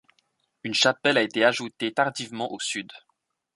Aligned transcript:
Une 0.63 0.73
chapelle 0.73 1.19
a 1.19 1.21
été 1.21 1.45
ajoutée 1.45 1.93
tardivement 1.93 2.51
au 2.51 2.59
sud. 2.59 2.91